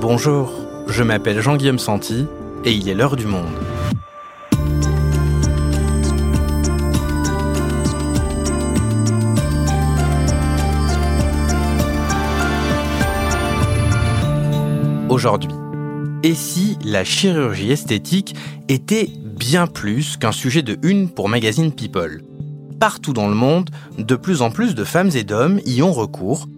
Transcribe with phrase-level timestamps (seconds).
[0.00, 0.50] Bonjour,
[0.88, 2.24] je m'appelle Jean-Guillaume Santi
[2.64, 3.52] et il est l'heure du monde.
[15.10, 15.50] Aujourd'hui,
[16.22, 18.34] et si la chirurgie esthétique
[18.70, 22.22] était bien plus qu'un sujet de une pour Magazine People?
[22.78, 26.48] Partout dans le monde, de plus en plus de femmes et d'hommes y ont recours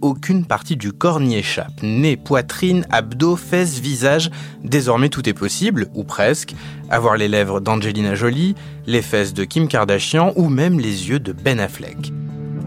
[0.00, 1.82] aucune partie du corps n'y échappe.
[1.82, 4.30] Nez, poitrine, abdos, fesses, visage,
[4.62, 6.54] désormais tout est possible, ou presque.
[6.90, 8.54] Avoir les lèvres d'Angelina Jolie,
[8.86, 12.12] les fesses de Kim Kardashian ou même les yeux de Ben Affleck.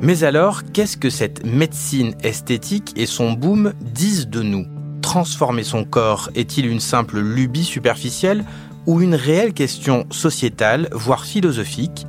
[0.02, 4.66] Mais alors, qu'est-ce que cette médecine esthétique et son boom disent de nous?
[5.02, 8.44] Transformer son corps est-il une simple lubie superficielle
[8.86, 12.06] ou une réelle question sociétale, voire philosophique?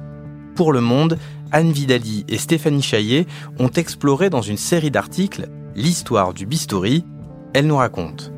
[0.56, 1.18] Pour le monde,
[1.52, 3.26] Anne Vidali et Stéphanie Chaillet
[3.58, 7.04] ont exploré dans une série d'articles l'histoire du bistouri.
[7.54, 8.32] Elle nous raconte.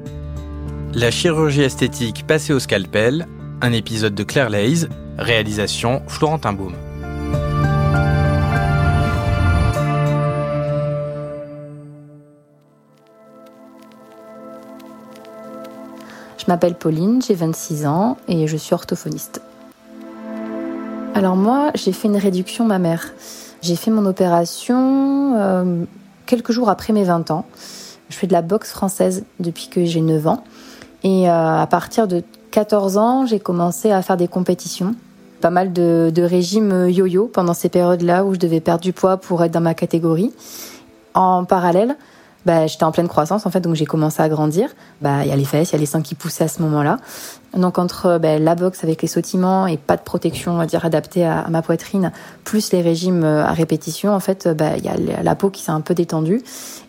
[0.94, 3.26] La chirurgie esthétique passée au scalpel,
[3.60, 6.76] un épisode de Claire Leys, réalisation Florentin Baume.
[16.38, 19.42] Je m'appelle Pauline, j'ai 26 ans et je suis orthophoniste.
[21.14, 23.12] Alors moi, j'ai fait une réduction mammaire.
[23.62, 25.84] J'ai fait mon opération euh,
[26.26, 27.44] quelques jours après mes 20 ans.
[28.08, 30.44] Je fais de la boxe française depuis que j'ai 9 ans.
[31.02, 34.94] Et euh, à partir de 14 ans, j'ai commencé à faire des compétitions.
[35.40, 39.16] Pas mal de, de régimes yo-yo pendant ces périodes-là où je devais perdre du poids
[39.16, 40.32] pour être dans ma catégorie.
[41.14, 41.96] En parallèle,
[42.48, 44.70] bah, j'étais en pleine croissance en fait, donc j'ai commencé à grandir.
[45.02, 46.62] Bah, il y a les fesses, il y a les seins qui poussaient à ce
[46.62, 46.96] moment-là.
[47.54, 50.82] Donc entre bah, la boxe avec les sautillements et pas de protection, on va dire
[50.86, 52.10] adaptée à, ma poitrine,
[52.44, 55.62] plus les régimes euh, à répétition, en fait, bah, il y a la peau qui
[55.62, 56.42] s'est un peu détendue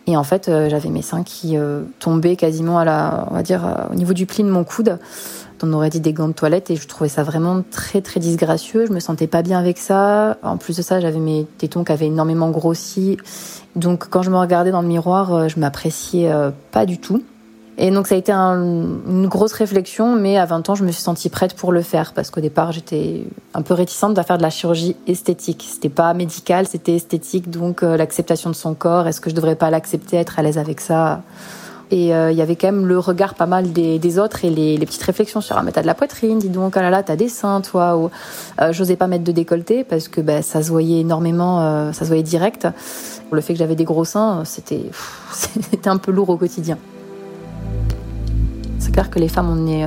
[0.06, 3.42] et en fait, euh, j'avais mes seins qui euh, tombaient quasiment à la, on va
[3.42, 3.60] dire,
[3.92, 4.98] au niveau du pli de mon coude
[5.62, 8.86] on aurait dit des gants de toilette et je trouvais ça vraiment très très disgracieux.
[8.86, 10.38] Je me sentais pas bien avec ça.
[10.42, 13.16] En plus de ça, j'avais mes tétons qui avaient énormément grossi.
[13.76, 17.22] Donc quand je me regardais dans le miroir, euh, je m'appréciais euh, pas du tout.
[17.82, 21.02] Et donc ça a été une grosse réflexion, mais à 20 ans, je me suis
[21.02, 24.42] sentie prête pour le faire parce qu'au départ, j'étais un peu réticente à faire de
[24.42, 25.66] la chirurgie esthétique.
[25.66, 29.08] C'était pas médical, c'était esthétique, donc euh, l'acceptation de son corps.
[29.08, 31.22] Est-ce que je devrais pas l'accepter, être à l'aise avec ça?
[31.90, 34.78] Et euh, il y avait quand même le regard pas mal des, autres et les,
[34.78, 37.16] petites réflexions sur ah mais t'as de la poitrine, dis donc ah là là t'as
[37.16, 38.10] des seins toi ou
[38.60, 42.04] euh, j'osais pas mettre de décolleté parce que bah, ça se voyait énormément, euh, ça
[42.04, 42.68] se voyait direct.
[43.32, 44.84] Le fait que j'avais des gros seins, c'était
[45.32, 46.78] c'était un peu lourd au quotidien.
[48.78, 49.86] C'est clair que les femmes on est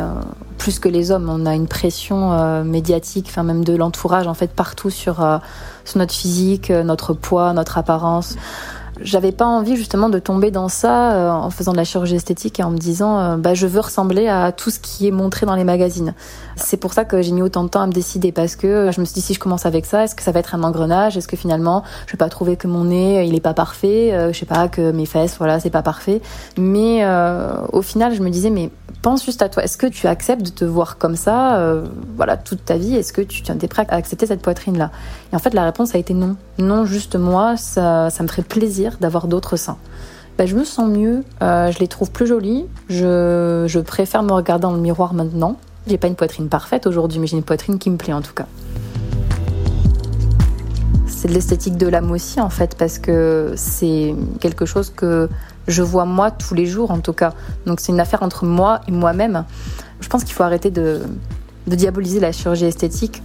[0.58, 4.52] plus que les hommes, on a une pression médiatique, enfin même de l'entourage en fait
[4.52, 5.26] partout sur
[5.96, 8.36] notre physique, notre poids, notre apparence.
[9.02, 12.60] J'avais pas envie justement de tomber dans ça euh, en faisant de la chirurgie esthétique
[12.60, 15.46] et en me disant euh, bah je veux ressembler à tout ce qui est montré
[15.46, 16.14] dans les magazines.
[16.56, 19.02] C'est pour ça que j'ai mis autant de temps à me décider parce que je
[19.02, 21.18] me suis dit si je commence avec ça, est-ce que ça va être un engrenage?
[21.18, 24.14] Est-ce que finalement je vais pas trouver que mon nez il est pas parfait?
[24.14, 26.22] Euh, Je sais pas que mes fesses voilà c'est pas parfait.
[26.58, 27.04] Mais
[27.72, 28.70] au final je me disais mais
[29.02, 29.64] pense juste à toi.
[29.64, 31.60] Est-ce que tu acceptes de te voir comme ça?
[32.16, 34.92] Voilà toute ta vie Est-ce que tu es prêt à accepter cette poitrine là
[35.34, 36.38] Et en fait la réponse a été non.
[36.60, 39.78] Non juste moi ça ça me ferait plaisir d'avoir d'autres seins.
[40.38, 44.32] Ben, je me sens mieux, euh, je les trouve plus jolis, je, je, préfère me
[44.32, 45.58] regarder dans le miroir maintenant.
[45.86, 48.34] J'ai pas une poitrine parfaite aujourd'hui, mais j'ai une poitrine qui me plaît en tout
[48.34, 48.48] cas.
[51.06, 55.30] C'est de l'esthétique de l'âme aussi en fait, parce que c'est quelque chose que
[55.68, 57.34] je vois moi tous les jours en tout cas.
[57.68, 59.46] Donc c'est une affaire entre moi et moi-même.
[60.00, 61.02] Je pense qu'il faut arrêter de,
[61.68, 63.22] de diaboliser la chirurgie esthétique.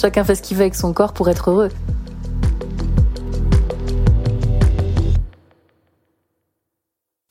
[0.00, 1.68] Chacun fait ce qu'il veut avec son corps pour être heureux.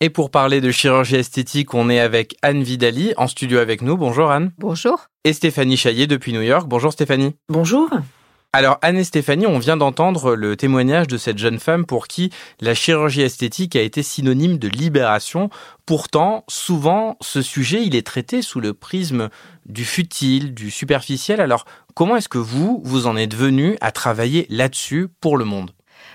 [0.02, 3.98] Et pour parler de chirurgie esthétique, on est avec Anne Vidali en studio avec nous.
[3.98, 4.52] Bonjour Anne.
[4.60, 5.08] Bonjour.
[5.24, 6.68] Et Stéphanie Chaillet depuis New York.
[6.68, 7.36] Bonjour Stéphanie.
[7.50, 7.90] Bonjour.
[8.52, 12.32] Alors Anne et Stéphanie, on vient d'entendre le témoignage de cette jeune femme pour qui
[12.60, 15.52] la chirurgie esthétique a été synonyme de libération.
[15.86, 19.30] Pourtant, souvent, ce sujet, il est traité sous le prisme
[19.68, 21.42] du futile, du superficiel.
[21.42, 25.70] Alors, comment est-ce que vous, vous en êtes venu à travailler là-dessus pour le monde?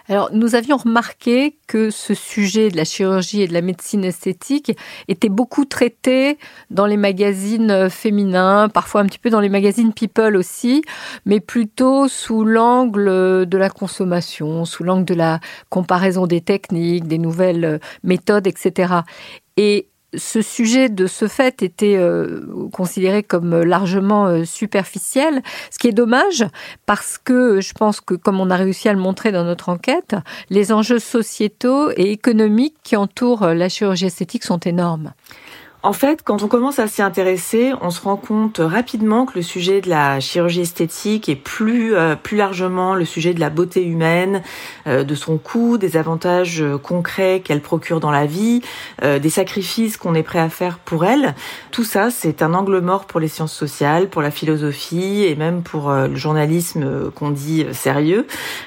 [0.06, 4.76] Alors, nous avions remarqué que ce sujet de la chirurgie et de la médecine esthétique
[5.08, 6.38] était beaucoup traité
[6.70, 10.82] dans les magazines féminins, parfois un petit peu dans les magazines People aussi,
[11.24, 15.40] mais plutôt sous l'angle de la consommation, sous l'angle de la
[15.70, 18.92] comparaison des techniques, des nouvelles méthodes, etc.
[19.56, 22.40] Et ce sujet de ce fait était euh,
[22.72, 26.44] considéré comme largement euh, superficiel, ce qui est dommage
[26.86, 30.16] parce que je pense que comme on a réussi à le montrer dans notre enquête,
[30.50, 35.12] les enjeux sociétaux et économiques qui entourent la chirurgie esthétique sont énormes.
[35.84, 39.42] En fait, quand on commence à s'y intéresser, on se rend compte rapidement que le
[39.42, 43.84] sujet de la chirurgie esthétique est plus euh, plus largement le sujet de la beauté
[43.84, 44.40] humaine,
[44.86, 48.62] euh, de son coût, des avantages euh, concrets qu'elle procure dans la vie,
[49.02, 51.34] des sacrifices qu'on est prêt à faire pour elle.
[51.70, 55.62] Tout ça, c'est un angle mort pour les sciences sociales, pour la philosophie et même
[55.62, 58.26] pour le journalisme qu'on dit sérieux.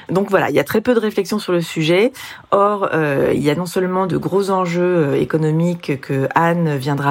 [0.10, 2.12] Donc voilà, il y a très peu de réflexion sur le sujet.
[2.52, 2.90] Or,
[3.34, 7.07] il y a non seulement de gros enjeux économiques que Anne viendra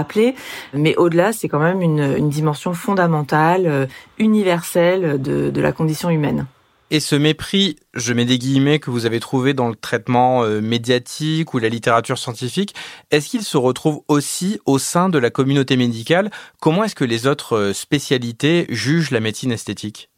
[0.75, 3.87] Mais au-delà, c'est quand même une, dimension fondamentale, euh,
[4.19, 6.47] universelle de, la condition humaine.
[6.91, 10.61] Et ce mépris, je mets des guillemets, que vous avez trouvé dans le traitement euh,
[10.61, 12.75] médiatique ou la littérature scientifique,
[13.11, 16.31] est-ce qu'il se retrouve aussi au sein de la communauté médicale?
[16.61, 20.11] Comment est-ce que les autres euh, spécialités jugent la médecine esthétique?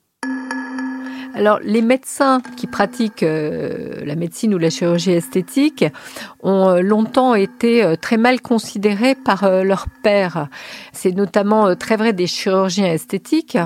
[1.39, 5.85] Alors, les médecins qui pratiquent euh, la médecine ou la chirurgie esthétique
[6.43, 10.49] ont euh, longtemps été euh, très mal considérés par leurs pairs.
[10.93, 13.57] C'est notamment très vrai des chirurgiens esthétiques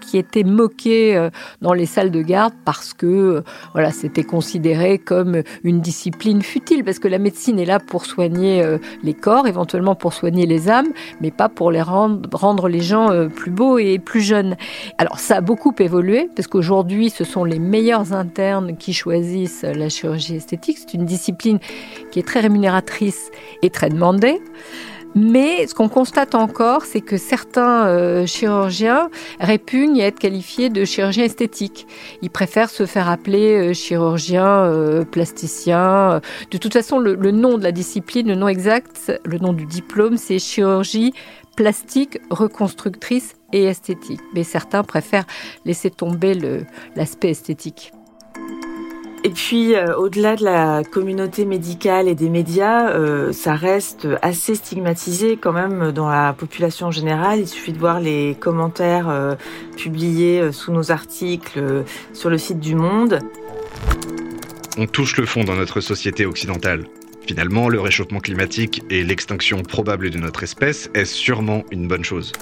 [0.00, 1.28] qui étaient moqués
[1.60, 3.42] dans les salles de garde parce que
[3.74, 8.64] voilà, c'était considéré comme une discipline futile parce que la médecine est là pour soigner
[9.02, 10.88] les corps, éventuellement pour soigner les âmes,
[11.20, 14.56] mais pas pour les rendre, rendre les gens plus beaux et plus jeunes.
[14.96, 19.88] Alors, ça a beaucoup évolué parce qu'aujourd'hui, ce sont les meilleurs internes qui choisissent la
[19.88, 20.78] chirurgie esthétique.
[20.78, 21.58] C'est une discipline
[22.12, 23.32] qui est très rémunératrice
[23.62, 24.40] et très demandée.
[25.16, 29.10] Mais ce qu'on constate encore, c'est que certains euh, chirurgiens
[29.40, 31.88] répugnent à être qualifiés de chirurgiens esthétiques.
[32.22, 36.20] Ils préfèrent se faire appeler euh, chirurgien euh, plasticien.
[36.52, 40.18] De toute façon, le, nom de la discipline, le nom exact, le nom du diplôme,
[40.18, 41.12] c'est chirurgie
[41.56, 44.20] plastique, reconstructrice et esthétique.
[44.34, 45.26] Mais certains préfèrent
[45.64, 46.34] laisser tomber
[46.96, 47.92] l'aspect esthétique.
[49.24, 54.54] Et puis, euh, au-delà de la communauté médicale et des médias, euh, ça reste assez
[54.54, 57.40] stigmatisé quand même dans la population générale.
[57.40, 59.34] Il suffit de voir les commentaires euh,
[59.76, 63.18] publiés sous nos articles sur le site du Monde.
[64.78, 66.84] On touche le fond dans notre société occidentale.
[67.26, 72.32] Finalement, le réchauffement climatique et l'extinction probable de notre espèce est sûrement une bonne chose.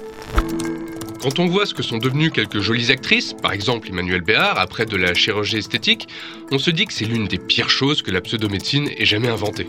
[1.26, 4.86] Quand on voit ce que sont devenues quelques jolies actrices, par exemple Emmanuel Béard, après
[4.86, 6.06] de la chirurgie esthétique,
[6.52, 9.66] on se dit que c'est l'une des pires choses que la pseudomédecine ait jamais inventée.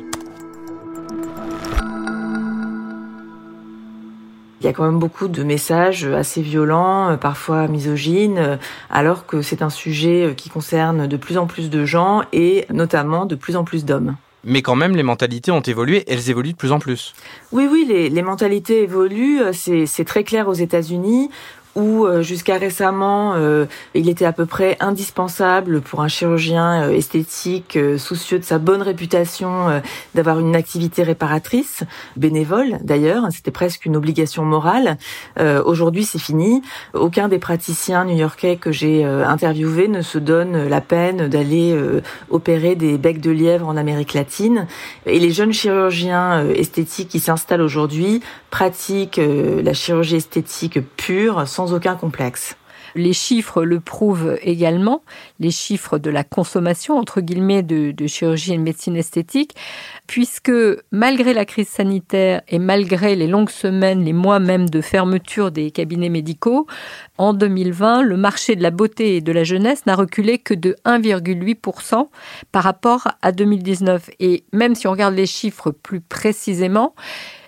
[4.61, 8.59] Il y a quand même beaucoup de messages assez violents, parfois misogynes,
[8.91, 13.25] alors que c'est un sujet qui concerne de plus en plus de gens et notamment
[13.25, 14.15] de plus en plus d'hommes.
[14.43, 17.13] Mais quand même, les mentalités ont évolué, elles évoluent de plus en plus.
[17.51, 19.41] Oui, oui, les, mentalités évoluent.
[19.53, 21.29] C'est très clair aux États-Unis
[21.77, 26.89] où euh, jusqu'à récemment, euh, il était à peu près indispensable pour un chirurgien euh,
[26.89, 29.81] esthétique soucieux de sa bonne réputation
[30.15, 31.83] d'avoir une activité réparatrice,
[32.15, 34.97] bénévole d'ailleurs, c'était presque une obligation morale.
[35.65, 36.63] Aujourd'hui, c'est fini.
[36.93, 41.77] Aucun des praticiens new-yorkais que j'ai interviewés ne se donne la peine d'aller
[42.29, 44.67] opérer des becs de lièvre en Amérique latine.
[45.05, 51.95] Et les jeunes chirurgiens esthétiques qui s'installent aujourd'hui pratiquent la chirurgie esthétique pure, sans aucun
[51.95, 52.55] complexe.
[52.95, 55.03] Les chiffres le prouvent également,
[55.39, 59.55] les chiffres de la consommation, entre guillemets, de, chirurgie et de médecine esthétique,
[60.07, 60.51] puisque
[60.91, 65.71] malgré la crise sanitaire et malgré les longues semaines, les mois même de fermeture des
[65.71, 66.65] cabinets médicaux,
[67.17, 70.75] en 2020, le marché de la beauté et de la jeunesse n'a reculé que de
[70.85, 72.07] 1,8%
[72.51, 74.09] par rapport à 2019.
[74.19, 76.95] Et même si on regarde les chiffres plus précisément,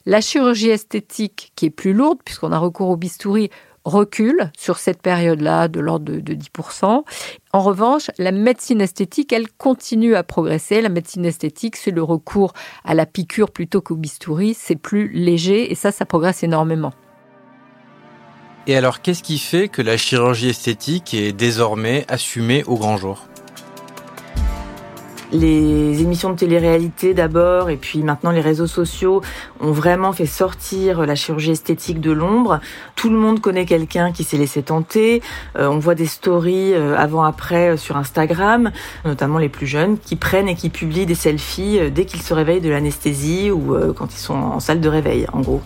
[0.06, 3.50] la chirurgie esthétique, qui est plus lourde, puisqu'on a recours au bistouri,
[3.90, 7.04] recule sur cette période-là de l'ordre de, 10%.
[7.52, 10.82] En revanche, la médecine esthétique, elle continue à progresser.
[10.82, 12.54] La médecine esthétique, c'est le recours
[12.86, 14.54] à la piqûre plutôt qu'au bistouri.
[14.54, 16.94] C'est plus léger et ça, ça progresse énormément.
[18.68, 23.29] Et alors, qu'est-ce qui fait que la chirurgie esthétique est désormais assumée au grand jour?
[25.32, 29.22] Les émissions de télé-réalité d'abord et puis maintenant les réseaux sociaux
[29.60, 32.60] ont vraiment fait sortir la chirurgie esthétique de l'ombre.
[32.96, 35.22] Tout le monde connaît quelqu'un qui s'est laissé tenter.
[35.58, 38.72] Euh, on voit des stories euh, avant-après euh, sur Instagram,
[39.06, 42.62] notamment les plus jeunes, qui prennent et qui publient des selfies dès qu'ils se réveillent
[42.62, 45.62] de l'anesthésie ou quand ils sont en salle de réveil, en gros.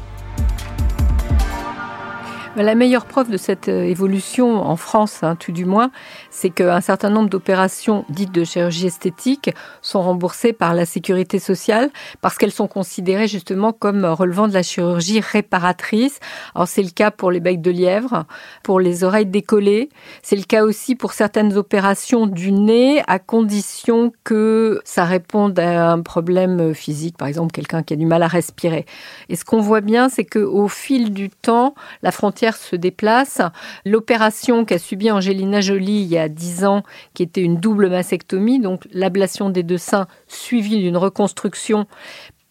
[2.56, 5.90] La meilleure preuve de cette euh, évolution en France, hein, tout du moins,
[6.30, 9.50] c'est qu'un certain nombre d'opérations dites de chirurgie esthétique
[9.82, 11.90] sont remboursées par la sécurité sociale
[12.22, 16.20] parce qu'elles sont considérées justement comme relevant de la chirurgie réparatrice.
[16.54, 18.26] Alors c'est le cas pour les becs de lièvre,
[18.62, 19.90] pour les oreilles décollées,
[20.22, 25.92] c'est le cas aussi pour certaines opérations du nez à condition que ça réponde à
[25.92, 28.86] un problème physique, par exemple quelqu'un qui a du mal à respirer.
[29.30, 33.42] Et ce qu'on voit bien, c'est qu'au fil du temps, la frontière se déplace.
[33.86, 36.84] L'opération qu'a subie Angelina Jolie il y a 10 ans,
[37.14, 41.88] qui était une double mastectomie, donc l'ablation des deux seins suivie d'une reconstruction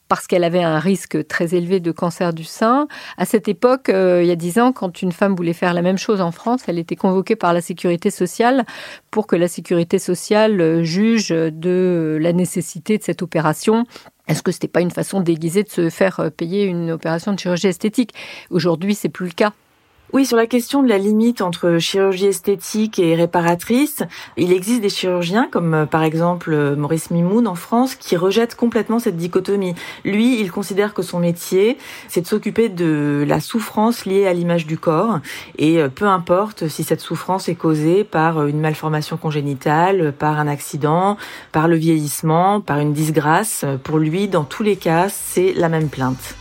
[0.08, 2.86] parce qu'elle avait un risque très élevé de cancer du sein.
[3.16, 5.80] À cette époque, euh, il y a dix ans, quand une femme voulait faire la
[5.80, 8.66] même chose en France, elle était convoquée par la sécurité sociale
[9.10, 13.86] pour que la sécurité sociale euh, juge de la nécessité de cette opération
[14.28, 17.32] est-ce que ce n'était pas une façon déguisée de se faire euh, payer une opération
[17.32, 18.14] de chirurgie esthétique?
[18.50, 19.52] Aujourd'hui, c'est plus le cas.
[20.12, 24.02] Oui, sur la question de la limite entre chirurgie esthétique et réparatrice,
[24.36, 28.54] il existe des chirurgiens, comme euh, par exemple euh, Maurice Mimoun en France, qui rejettent
[28.54, 29.74] complètement cette dichotomie.
[30.04, 31.78] Lui, il considère que son métier,
[32.08, 35.20] c'est de s'occuper de la souffrance liée à l'image du corps,
[35.56, 40.46] et euh, peu importe si cette souffrance est causée par une malformation congénitale, par un
[40.46, 41.16] accident,
[41.52, 45.88] par le vieillissement, par une disgrâce, pour lui, dans tous les cas, c'est la même
[45.88, 46.36] plainte.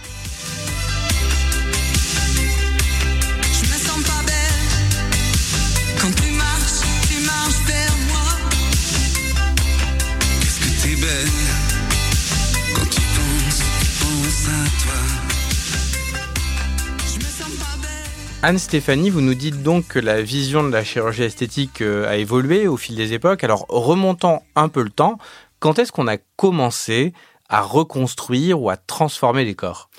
[18.43, 22.67] Anne-Stéphanie, vous nous dites donc que la vision de la chirurgie esthétique euh, a évolué
[22.67, 23.43] au fil des époques.
[23.43, 25.19] Alors, remontant un peu le temps,
[25.59, 27.13] quand est-ce qu'on a commencé
[27.49, 29.91] à reconstruire ou à transformer les corps?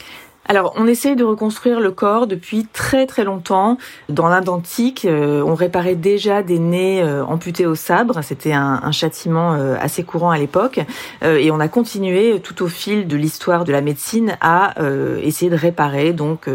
[0.46, 3.78] Alors, on essaye de reconstruire le corps depuis très très longtemps.
[4.08, 8.22] Dans l'Inde antique, euh, on réparait déjà des nez euh, amputés au sabre.
[8.22, 10.80] C'était un, châtiment euh, assez courant à l'époque.
[11.22, 14.74] et on a continué tout au fil de l'histoire de la médecine à
[15.22, 16.48] essayer de réparer donc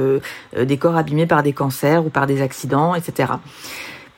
[0.55, 3.33] des corps abîmés par des cancers ou par des accidents, etc.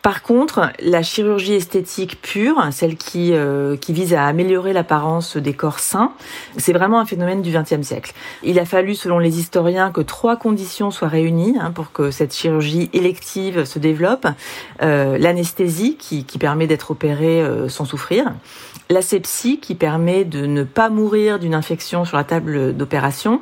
[0.02, 5.54] Par contre, la chirurgie esthétique pure, celle qui, euh, qui vise à améliorer l'apparence des
[5.54, 6.14] corps sains,
[6.58, 8.14] c'est vraiment un phénomène du XXe siècle.
[8.42, 12.34] Il a fallu, selon les historiens, que trois conditions soient réunies hein, pour que cette
[12.34, 14.26] chirurgie élective se développe.
[14.82, 18.34] Euh, L'anesthésie, qui, qui, permet d'être opéré euh, sans souffrir.
[18.90, 23.42] L'asepsie, qui permet de ne pas mourir d'une infection sur la table d'opération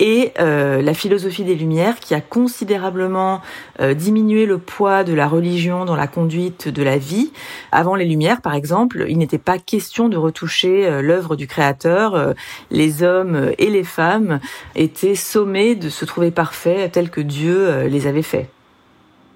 [0.00, 3.42] et euh, la philosophie des Lumières qui a considérablement
[3.80, 7.30] euh, diminué le poids de la religion dans la conduite de la vie.
[7.70, 12.34] Avant les Lumières, par exemple, il n'était pas question de retoucher euh, l'œuvre du Créateur.
[12.70, 14.40] les hommes et les femmes
[14.74, 18.48] étaient sommés de se trouver parfaits tels que Dieu les avait faits.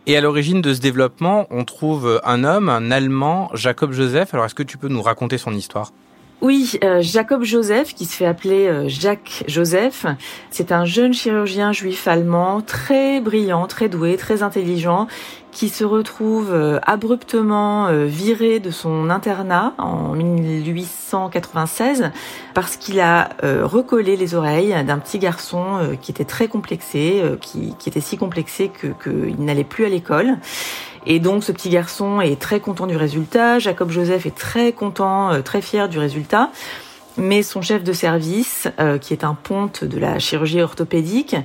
[0.06, 4.33] Et à l'origine de ce développement, on trouve un homme, un Allemand, Jacob Joseph.
[4.33, 5.92] Alors est-ce que tu peux nous raconter son histoire?
[6.45, 10.05] Oui, euh, Jacob Joseph, qui se fait appeler euh, Jacques Joseph,
[10.51, 15.07] c'est un jeune chirurgien juif allemand, très brillant, très doué, très intelligent,
[15.53, 22.11] qui se retrouve euh, abruptement viré de son internat en 1896
[22.53, 27.89] parce qu'il a recollé les oreilles d'un petit garçon qui était très complexé, qui, qui
[27.89, 28.71] était si complexé
[29.03, 30.37] qu'il n'allait plus à l'école.
[31.07, 35.33] Et donc ce petit garçon est très content du résultat, Jacob Joseph est très content,
[35.33, 36.51] euh, très fier du résultat.
[37.17, 41.37] Mais son chef de service, euh, qui est un ponte de la chirurgie orthopédique,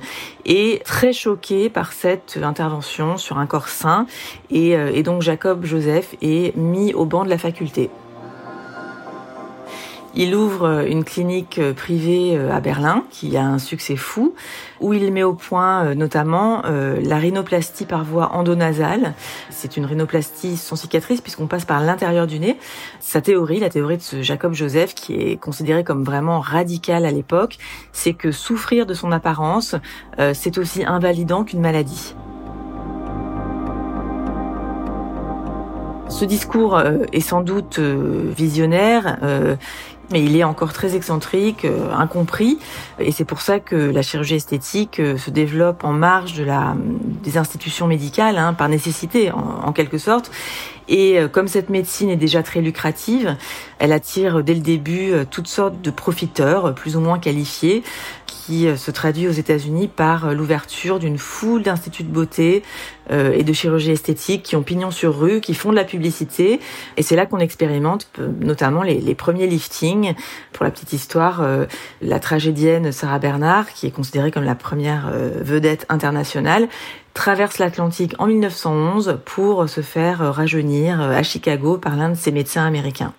[0.44, 4.06] est très choqué par cette intervention sur un corps sain.
[4.50, 7.88] Et, euh, et donc Jacob Joseph est mis au banc de la faculté.
[10.14, 14.34] Il ouvre euh, une clinique euh, privée euh, à Berlin qui a un succès fou,
[14.80, 19.14] où il met au point notamment la rhinoplastie par voie endonasale.
[19.50, 22.56] C'est une rhinoplastie sans cicatrice puisqu'on passe par l'intérieur du nez.
[22.98, 27.10] Sa théorie, la théorie de ce Jacob Joseph, qui est considéré comme vraiment radical à
[27.10, 27.58] l'époque,
[27.92, 29.74] c'est que souffrir de son apparence,
[30.32, 32.14] c'est aussi invalidant qu'une maladie.
[36.08, 36.80] Ce discours
[37.12, 39.18] est sans doute visionnaire
[40.10, 42.58] mais il est encore très excentrique, euh, incompris,
[42.98, 46.74] et c'est pour ça que la chirurgie esthétique euh, se développe en marge de la,
[47.22, 50.30] des institutions médicales, hein, par nécessité en, quelque sorte.
[50.88, 53.36] Et euh, comme cette médecine est déjà très lucrative,
[53.78, 57.82] elle attire dès le début toutes sortes de profiteurs, plus ou moins qualifiés,
[58.50, 62.64] qui se traduit aux États-Unis par l'ouverture d'une foule d'instituts de beauté
[63.10, 66.58] et de chirurgie esthétique qui ont pignon sur rue, qui font de la publicité.
[66.96, 70.14] Et c'est là qu'on expérimente notamment les, les premiers liftings
[70.52, 71.66] pour la petite histoire, euh,
[72.02, 76.68] la tragédienne Sarah Bernard, qui est considérée comme la première euh, vedette internationale,
[77.14, 82.64] traverse l'Atlantique en 1911 pour se faire rajeunir à Chicago par l'un de ses médecins
[82.64, 83.12] américains.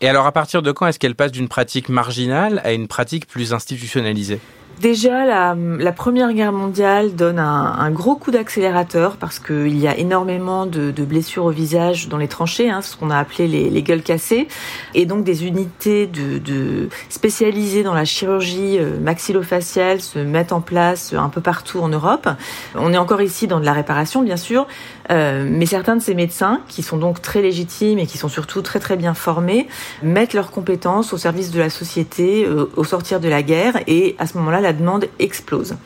[0.00, 3.26] Et alors à partir de quand est-ce qu'elle passe d'une pratique marginale à une pratique
[3.26, 4.40] plus institutionnalisée?
[4.80, 10.66] Déjà, la, Première Guerre mondiale donne un, gros coup d'accélérateur parce qu'il y a énormément
[10.66, 14.02] de, blessures au visage dans les tranchées, hein, ce qu'on a appelé les, les, gueules
[14.02, 14.48] cassées,
[14.94, 21.14] et donc des unités de, spécialisées dans la chirurgie euh, maxillofaciale se mettent en place
[21.14, 22.28] un peu partout en Europe.
[22.74, 24.66] On est encore ici dans de la réparation, bien sûr,
[25.10, 28.62] euh, mais certains de ces médecins, qui sont donc très légitimes et qui sont surtout
[28.62, 29.68] très très bien formés,
[30.02, 34.16] mettent leurs compétences au service de la société euh, au sortir de la guerre, et
[34.18, 35.76] à ce moment-là, la demande explose.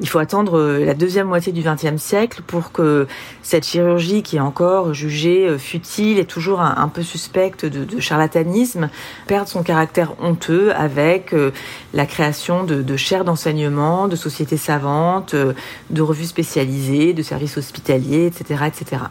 [0.00, 3.06] Il faut attendre euh, la deuxième moitié du XXe siècle pour que
[3.42, 8.90] cette chirurgie, qui est encore jugée euh, futile et toujours un, peu suspecte de, charlatanisme,
[9.26, 11.50] perde son caractère honteux avec euh,
[11.94, 18.64] la création de, chaires d'enseignement, de sociétés savantes, de revues spécialisées, de services hospitaliers, etc.,
[18.66, 19.02] etc.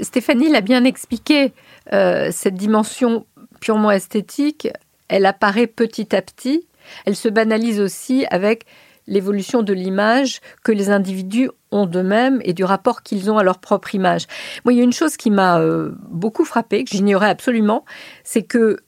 [0.00, 1.52] Stéphanie l'a bien expliqué.
[1.90, 3.26] cette dimension
[3.60, 4.68] purement esthétique,
[5.08, 6.66] elle apparaît petit à petit
[7.04, 8.66] elle se banalise aussi avec
[9.10, 13.58] l'évolution de l'image que les individus ont d'eux-mêmes et du rapport qu'ils ont à leur
[13.58, 14.26] propre image.
[14.64, 17.84] Moi, il y a une chose qui m'a euh, beaucoup frappée, que j'ignorais absolument,
[18.24, 18.78] c'est que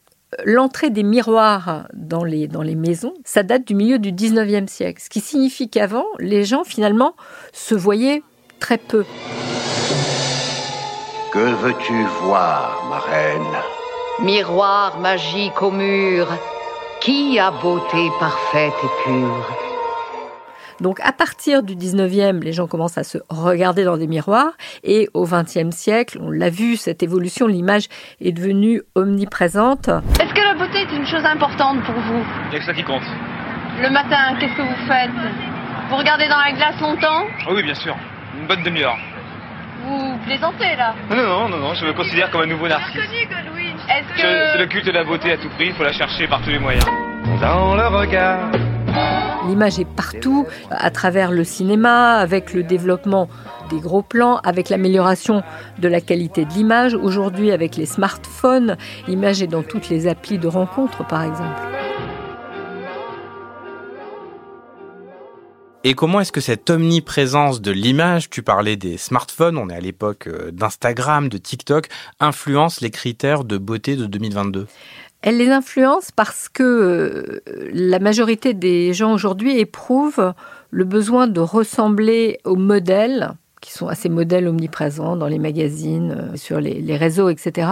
[0.45, 5.02] l'entrée des miroirs dans les, dans les maisons, ça date du milieu du 19e siècle,
[5.02, 7.14] ce qui signifie qu'avant, les gens, finalement,
[7.52, 8.23] se voyaient
[8.61, 9.05] très peu.
[11.33, 13.43] Que veux-tu voir, ma reine?
[14.21, 16.29] Miroir magique au mur,
[17.00, 19.72] qui a beauté parfaite et pure?
[20.81, 24.52] Donc à partir du 19e, les gens commencent à se regarder dans des miroirs
[24.85, 27.88] et au 20e siècle, on l'a vu, cette évolution, l'image
[28.21, 29.88] est devenue omniprésente.
[29.88, 32.25] Est-ce que la beauté est une chose importante pour vous?
[32.49, 33.02] Il y a que ça qui compte.
[33.81, 35.11] Le matin, qu'est-ce que vous faites?
[35.88, 37.25] Vous regardez dans la glace longtemps?
[37.47, 37.97] Ah Oui, bien sûr.
[38.38, 38.97] Une bonne demi-heure.
[39.85, 40.95] Vous plaisantez là?
[41.11, 42.97] Non, non, non, non, je me considère comme un nouveau narcisse.
[42.97, 44.52] Est-ce que...
[44.52, 46.50] C'est le culte de la beauté à tout prix, il faut la chercher par tous
[46.50, 46.85] les moyens.
[47.41, 48.50] Dans le regard.
[49.46, 53.28] L'image est partout, à travers le cinéma, avec le développement
[53.70, 55.42] des gros plans, avec l'amélioration
[55.78, 56.94] de la qualité de l'image.
[56.94, 58.76] Aujourd'hui, avec les smartphones,
[59.08, 61.61] l'image est dans toutes les applis de rencontres, par exemple.
[65.84, 69.80] Et comment est-ce que cette omniprésence de l'image, tu parlais des smartphones, on est à
[69.80, 71.88] l'époque euh, d'Instagram, de TikTok,
[72.21, 74.69] influence les critères de beauté de 2022
[75.23, 77.41] Elle les influence parce que euh,
[77.73, 80.35] la majorité des gens aujourd'hui éprouvent
[80.71, 83.30] le besoin de ressembler au modèle
[83.61, 87.69] qui sont assez modèles omniprésents dans les magazines, euh, sur les, les, réseaux, etc.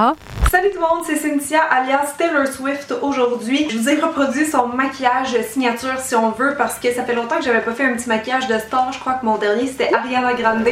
[0.49, 3.67] Salut tout le monde, c'est Cynthia alias Taylor Swift aujourd'hui.
[3.69, 7.39] Je vous ai reproduit son maquillage signature si on veut parce que ça fait longtemps
[7.39, 8.93] que j'avais pas fait un petit maquillage de star.
[8.93, 10.63] Je crois que mon dernier c'était Ariana Grande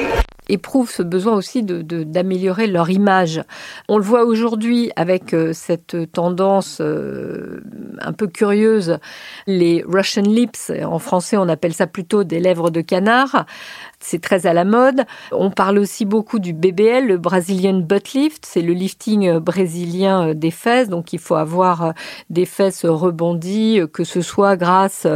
[0.48, 3.42] éprouvent ce besoin aussi de, d'améliorer leur image.
[3.88, 7.62] On le voit aujourd'hui avec euh, cette tendance euh,
[8.00, 8.98] un peu curieuse,
[9.46, 13.46] les Russian lips, en français on appelle ça plutôt des lèvres de canard,
[14.00, 15.04] c'est très à la mode.
[15.32, 20.34] On parle aussi beaucoup du BBL, le Brazilian Butt Lift, c'est le lifting euh, brésilien
[20.34, 21.92] des fesses, donc il faut avoir
[22.30, 25.06] des fesses rebondies, que ce soit grâce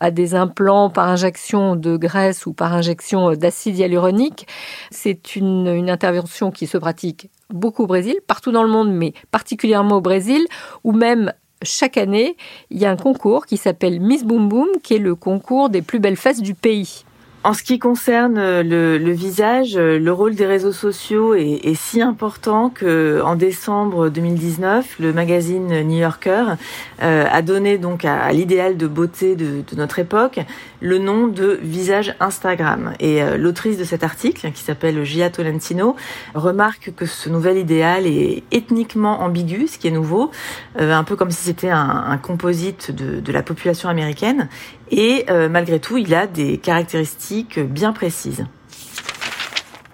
[0.00, 4.46] à des implants par injection de graisse ou par injection d'acide hyaluronique.
[4.90, 9.12] C'est une, une intervention qui se pratique beaucoup au Brésil, partout dans le monde, mais
[9.30, 10.46] particulièrement au Brésil,
[10.82, 12.36] où même chaque année,
[12.70, 15.82] il y a un concours qui s'appelle Miss Boom Boom, qui est le concours des
[15.82, 17.04] plus belles fesses du pays.
[17.46, 22.00] En ce qui concerne euh, le, visage, euh, le rôle des réseaux sociaux est, si
[22.00, 26.54] important que en décembre 2019, le magazine New Yorker
[27.02, 30.40] euh, a donné donc à, l'idéal de beauté de, notre époque
[30.84, 32.92] le nom de visage Instagram.
[33.00, 35.96] Et euh, l'autrice de cet article, qui s'appelle Gia Tolentino,
[36.34, 40.30] remarque que ce nouvel idéal est ethniquement ambigu, ce qui est nouveau,
[40.78, 44.48] un peu comme si c'était un, un composite de, de la population américaine.
[44.90, 48.46] Et euh, malgré tout, il a des caractéristiques bien précises.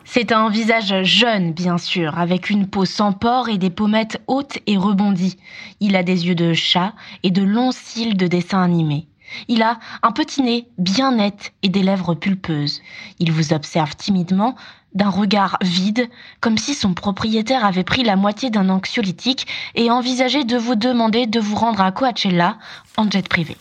[0.04, 4.58] C'est un visage jeune, bien sûr, avec une peau sans pores et des pommettes hautes
[4.66, 5.36] et rebondies.
[5.78, 9.06] Il a des yeux de chat et de longs cils de dessin animé.
[9.48, 12.82] Il a un petit nez bien net et des lèvres pulpeuses.
[13.18, 14.56] Il vous observe timidement,
[14.94, 16.08] d'un regard vide,
[16.40, 21.26] comme si son propriétaire avait pris la moitié d'un anxiolytique et envisageait de vous demander
[21.26, 22.58] de vous rendre à Coachella
[22.96, 23.56] en jet privé.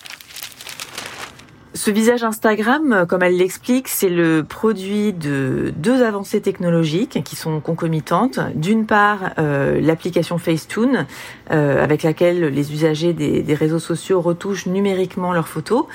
[1.76, 7.60] Ce visage Instagram, comme elle l'explique, c'est le produit de deux avancées technologiques qui sont
[7.60, 8.40] concomitantes.
[8.56, 11.06] D'une part, euh, l'application Facetune,
[11.52, 15.86] euh, avec laquelle les usagers des, des, réseaux sociaux retouchent numériquement leurs photos,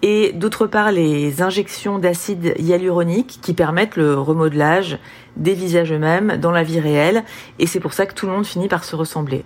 [0.00, 4.98] et d'autre part, les injections d'acide hyaluronique qui permettent le remodelage
[5.36, 7.22] des visages eux-mêmes dans la vie réelle,
[7.58, 9.44] et c'est pour ça que tout le monde finit par se ressembler.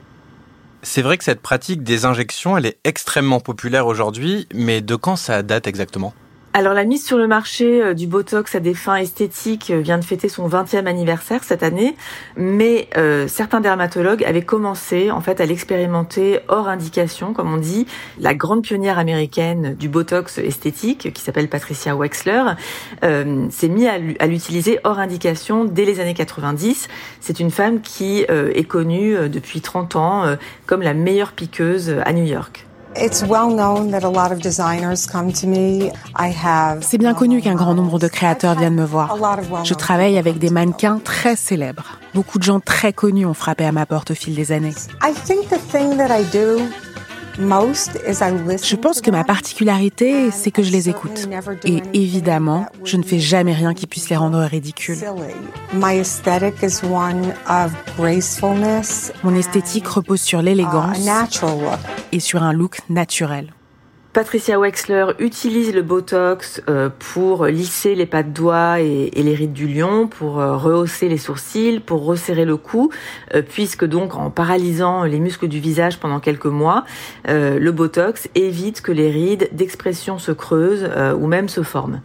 [0.85, 5.15] C'est vrai que cette pratique des injections, elle est extrêmement populaire aujourd'hui, mais de quand
[5.15, 6.13] ça date exactement?
[6.55, 9.97] Alors la mise sur le marché euh, du Botox à des fins esthétiques euh, vient
[9.97, 11.97] de fêter son 20e anniversaire cette année,
[12.37, 17.87] mais euh, certains dermatologues avaient commencé en fait à l'expérimenter hors indication, comme on dit.
[18.19, 22.43] La grande pionnière américaine du Botox esthétique, qui s'appelle Patricia Wexler,
[23.03, 23.89] euh, s'est mise
[24.19, 26.89] à l'utiliser hors indication dès les années 90.
[27.21, 30.37] C'est une femme qui est connue depuis 30 ans
[30.67, 32.67] comme la meilleure piqueuse à New York.
[36.83, 39.17] C'est bien connu qu'un grand nombre de créateurs viennent me voir.
[39.65, 41.99] Je travaille avec des mannequins très célèbres.
[42.15, 44.75] Beaucoup de gens très connus ont frappé à ma porte au fil des années.
[47.39, 51.29] Je pense que ma particularité, c'est que je les écoute.
[51.65, 54.99] Et évidemment, je ne fais jamais rien qui puisse les rendre ridicules.
[59.25, 60.99] Mon esthétique repose sur l'élégance
[62.13, 63.53] et sur un look naturel.
[64.13, 69.55] Patricia Wexler utilise le Botox euh, pour lisser les pas de doigts et, les rides
[69.55, 72.91] du lion, pour euh, rehausser les sourcils, pour resserrer le cou,
[73.35, 76.85] euh, puisque donc en paralysant les muscles du visage pendant quelques mois,
[77.27, 82.03] le Botox évite que les rides d'expression se creusent ou même se forment.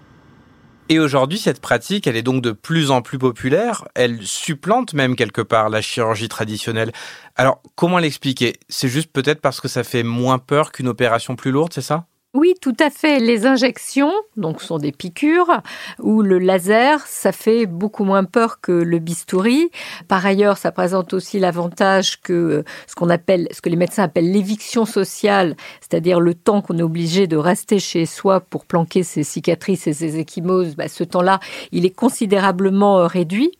[0.90, 3.86] Et aujourd'hui, cette pratique, elle est donc de plus en plus populaire.
[3.94, 6.94] Elle supplante même quelque part la chirurgie traditionnelle.
[7.36, 8.54] Alors, comment l'expliquer?
[8.70, 12.06] C'est juste peut-être parce que ça fait moins peur qu'une opération plus lourde, c'est ça?
[12.38, 13.20] Oui, tout à fait.
[13.20, 15.64] Les injections, donc sont des piqûres,
[16.00, 19.72] ou le laser, ça fait beaucoup moins peur que le bistouri.
[20.08, 24.04] Par ailleurs, ça présente aussi l'avantage que euh, ce qu'on appelle, ce que les médecins
[24.04, 29.02] appellent l'éviction sociale, c'est-à-dire le temps qu'on est obligé de rester chez soi pour planquer
[29.02, 30.76] ses cicatrices et ses échymoses.
[30.76, 31.40] Bah, ce temps-là,
[31.72, 33.52] il est considérablement euh, réduit.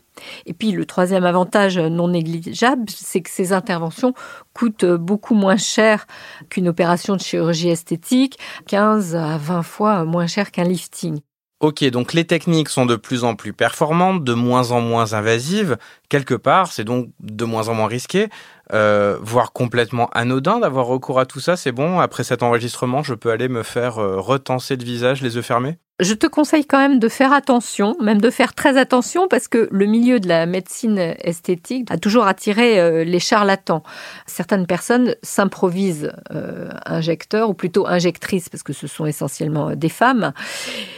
[0.46, 4.14] Et puis le troisième avantage non négligeable, c'est que ces interventions
[4.54, 6.08] coûtent beaucoup moins cher
[6.50, 11.20] qu'une opération de chirurgie esthétique, 15 à 20 fois moins cher qu'un lifting.
[11.60, 15.78] Ok, donc les techniques sont de plus en plus performantes, de moins en moins invasives.
[16.08, 18.30] Quelque part, c'est donc de moins en moins risqué,
[18.74, 21.58] euh, voire complètement anodin d'avoir recours à tout ça.
[21.58, 25.36] C'est bon, après cet enregistrement, je peux aller me faire euh, retenser le visage, les
[25.36, 25.80] yeux fermés?
[26.00, 29.68] Je te conseille quand même de faire attention, même de faire très attention, parce que
[29.72, 33.82] le milieu de la médecine esthétique a toujours attiré euh, les charlatans.
[34.28, 40.34] Certaines personnes s'improvisent euh, injecteurs, ou plutôt injectrices, parce que ce sont essentiellement des femmes.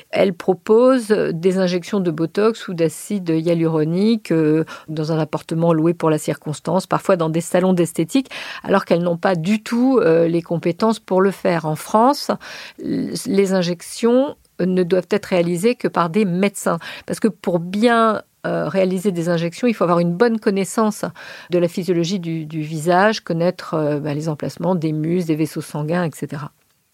[0.09, 6.09] Elles proposent des injections de Botox ou d'acide hyaluronique euh, dans un appartement loué pour
[6.09, 8.29] la circonstance, parfois dans des salons d'esthétique,
[8.63, 11.65] alors qu'elles n'ont pas du tout les compétences pour le faire.
[11.65, 12.31] En France,
[12.79, 16.80] les injections ne doivent être réalisées que par des médecins.
[17.06, 21.04] Parce que pour bien euh, réaliser des injections, il faut avoir une bonne connaissance
[21.50, 26.04] de la physiologie du, visage, connaître euh, bah, les emplacements des muscles, des vaisseaux sanguins,
[26.04, 26.43] etc.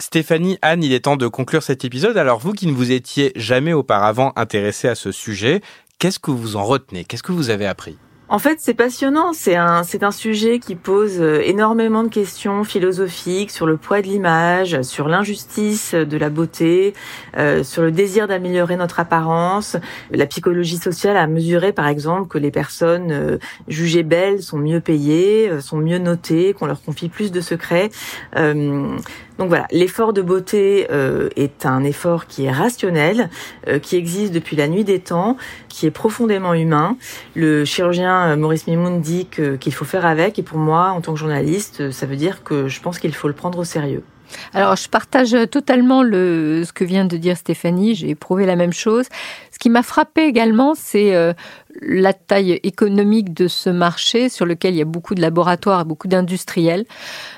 [0.01, 2.17] Stéphanie, Anne, il est temps de conclure cet épisode.
[2.17, 5.61] Alors vous qui ne vous étiez jamais auparavant intéressé à ce sujet,
[5.99, 7.05] qu'est-ce que vous en retenez?
[7.05, 7.97] Qu'est-ce que vous avez appris?
[8.27, 9.33] En fait, c'est passionnant.
[9.33, 14.01] C'est un, c'est un sujet qui pose euh, énormément de questions philosophiques sur le poids
[14.01, 16.93] de l'image, sur l'injustice de la beauté,
[17.37, 19.77] euh, sur le désir d'améliorer notre apparence.
[20.11, 24.79] La psychologie sociale a mesuré, par exemple, que les personnes euh, jugées belles sont mieux
[24.79, 27.91] payées, sont mieux notées, qu'on leur confie plus de secrets.
[29.37, 33.29] Donc voilà, l'effort de beauté euh, est un effort qui est rationnel,
[33.67, 35.35] euh, qui existe depuis la nuit des temps,
[35.67, 36.97] qui est profondément humain.
[37.35, 41.13] Le chirurgien euh, Maurice Mimoun dit qu'il faut faire avec, et pour moi, en tant
[41.13, 44.03] que journaliste, ça veut dire que je pense qu'il faut le prendre au sérieux.
[44.53, 47.95] Alors, je partage totalement le, ce que vient de dire Stéphanie.
[47.95, 49.05] J'ai éprouvé la même chose.
[49.51, 51.33] Ce qui m'a frappé également, c'est euh,
[51.81, 55.85] la taille économique de ce marché sur lequel il y a beaucoup de laboratoires et
[55.85, 56.85] beaucoup d'industriels.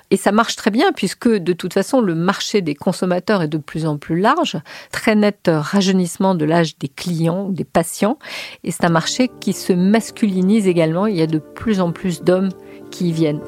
[0.10, 3.58] Et ça marche très bien puisque de toute façon, le marché des consommateurs est de
[3.58, 4.58] plus en plus large.
[4.91, 8.17] Très net rajeunissement de l'âge des clients ou des patients.
[8.63, 11.08] Et c'est un marché qui se masculinise également.
[11.08, 12.50] Il y a de plus en plus d'hommes
[12.89, 13.41] qui y viennent.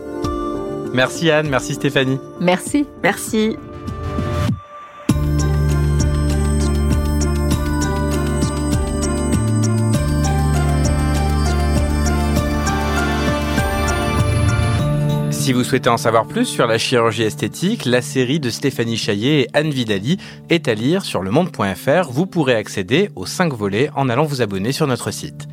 [0.93, 2.19] Merci Anne, merci Stéphanie.
[2.39, 2.87] Merci.
[3.03, 3.57] Merci.
[15.49, 19.41] Si vous souhaitez en savoir plus sur la chirurgie esthétique, la série de Stéphanie Chaillet
[19.41, 20.17] et Anne Vidali
[20.49, 22.11] est à lire sur lemonde.fr.
[22.11, 25.47] Vous pourrez accéder aux 5 volets en allant vous abonner sur notre site.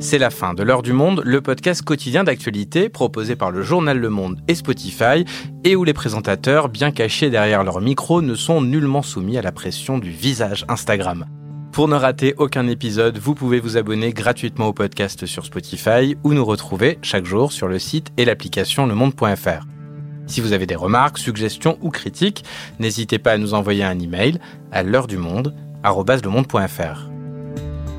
[0.00, 3.98] C'est la fin de l'heure du monde, le podcast quotidien d'actualité proposé par le journal
[3.98, 5.24] Le Monde et Spotify
[5.64, 9.50] et où les présentateurs, bien cachés derrière leur micro, ne sont nullement soumis à la
[9.50, 11.26] pression du visage Instagram.
[11.72, 16.32] Pour ne rater aucun épisode, vous pouvez vous abonner gratuitement au podcast sur Spotify ou
[16.32, 19.66] nous retrouver chaque jour sur le site et l'application lemonde.fr.
[20.26, 22.44] Si vous avez des remarques, suggestions ou critiques,
[22.78, 24.38] n'hésitez pas à nous envoyer un email
[24.70, 25.56] à l'heure du monde